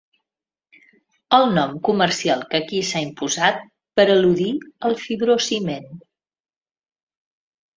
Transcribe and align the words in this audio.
El 1.37 1.43
nom 1.57 1.75
comercial 1.89 2.41
que 2.53 2.61
aquí 2.63 2.81
s'ha 2.91 3.03
imposat 3.09 3.61
per 4.01 4.07
al·ludir 4.15 4.49
al 4.89 4.97
fibrociment. 5.05 5.89